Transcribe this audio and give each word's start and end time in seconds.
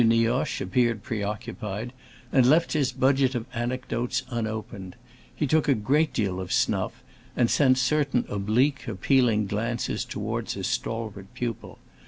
Nioche 0.03 0.61
appeared 0.61 1.03
preoccupied, 1.03 1.93
and 2.31 2.43
left 2.49 2.73
his 2.73 2.91
budget 2.91 3.35
of 3.35 3.45
anecdotes 3.53 4.23
unopened; 4.31 4.95
he 5.35 5.45
took 5.45 5.67
a 5.67 5.75
great 5.75 6.11
deal 6.11 6.39
of 6.39 6.51
snuff, 6.51 7.03
and 7.37 7.51
sent 7.51 7.77
certain 7.77 8.25
oblique, 8.27 8.87
appealing 8.87 9.45
glances 9.45 10.03
toward 10.03 10.49
his 10.49 10.65
stalwart 10.65 11.31
pupil. 11.35 11.77